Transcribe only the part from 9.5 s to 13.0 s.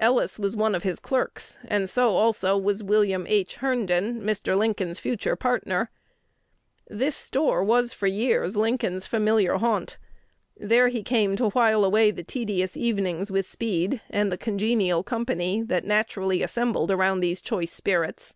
haunt. There he came to while away the tedious